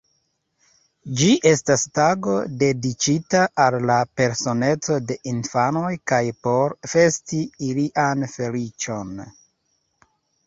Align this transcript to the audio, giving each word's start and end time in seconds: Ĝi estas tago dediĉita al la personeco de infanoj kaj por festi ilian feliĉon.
Ĝi 1.17 1.25
estas 1.49 1.81
tago 1.97 2.31
dediĉita 2.63 3.41
al 3.65 3.75
la 3.89 3.97
personeco 4.21 4.97
de 5.11 5.17
infanoj 5.33 5.91
kaj 6.13 6.21
por 6.47 6.75
festi 6.95 7.43
ilian 7.67 8.25
feliĉon. 8.35 9.13